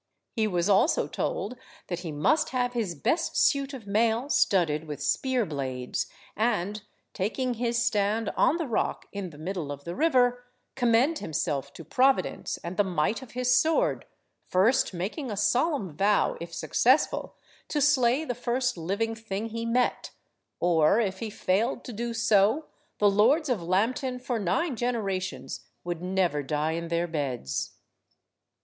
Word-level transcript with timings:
He 0.35 0.47
was 0.47 0.67
also 0.67 1.05
told 1.07 1.57
that 1.85 1.99
he 1.99 2.11
must 2.11 2.49
have 2.49 2.73
his 2.73 2.95
best 2.95 3.37
suit 3.37 3.71
of 3.71 3.85
mail 3.85 4.29
studded 4.31 4.85
with 4.85 4.99
spear–blades, 4.99 6.07
and, 6.35 6.81
taking 7.13 7.53
his 7.53 7.85
stand 7.85 8.31
on 8.35 8.57
the 8.57 8.65
rock 8.65 9.05
in 9.13 9.29
the 9.29 9.37
middle 9.37 9.71
of 9.71 9.83
the 9.83 9.93
river, 9.93 10.43
commend 10.75 11.19
himself 11.19 11.71
to 11.73 11.85
Providence 11.85 12.57
and 12.63 12.77
the 12.77 12.83
might 12.83 13.21
of 13.21 13.33
his 13.33 13.55
sword, 13.55 14.05
first 14.47 14.91
making 14.91 15.29
a 15.29 15.37
solemn 15.37 15.95
vow, 15.95 16.35
if 16.41 16.51
successful, 16.51 17.35
to 17.67 17.79
slay 17.79 18.25
the 18.25 18.33
first 18.33 18.77
living 18.79 19.13
thing 19.13 19.49
he 19.49 19.67
met, 19.67 20.09
or, 20.59 20.99
if 20.99 21.19
he 21.19 21.29
failed 21.29 21.83
to 21.83 21.93
do 21.93 22.11
so, 22.15 22.65
the 22.97 23.07
Lords 23.07 23.49
of 23.49 23.61
Lambton 23.61 24.17
for 24.17 24.39
nine 24.39 24.75
generations 24.75 25.67
would 25.83 26.01
never 26.01 26.41
die 26.41 26.71
in 26.71 26.87
their 26.87 27.05
beds. 27.07 27.75